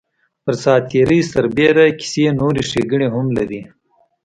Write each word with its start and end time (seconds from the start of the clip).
پر 0.43 0.53
ساعت 0.63 0.83
تېرۍ 0.91 1.21
سربېره 1.31 1.85
کیسې 1.99 2.25
نورې 2.39 2.61
ښیګڼې 2.69 3.07
هم 3.15 3.27
لري. 3.37 3.61